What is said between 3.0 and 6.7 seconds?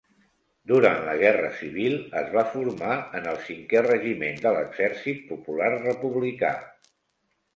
en el Cinquè Regiment de l'Exèrcit Popular Republicà.